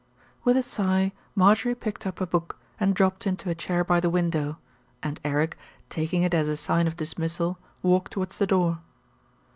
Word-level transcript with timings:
With 0.43 0.57
a 0.57 0.63
sigh 0.63 1.13
Marjorie 1.35 1.75
picked 1.75 2.07
up 2.07 2.19
a 2.19 2.25
book 2.25 2.57
and 2.79 2.95
dropped 2.95 3.27
into 3.27 3.51
a 3.51 3.53
chair 3.53 3.83
by 3.83 3.99
the 3.99 4.09
window, 4.09 4.57
and 5.03 5.19
Eric, 5.23 5.55
taking 5.91 6.23
it 6.23 6.33
as 6.33 6.47
a 6.49 6.57
sign 6.57 6.87
of 6.87 6.97
dismissal, 6.97 7.59
walked 7.83 8.13
towards 8.13 8.39
the 8.39 8.47
door. 8.47 8.81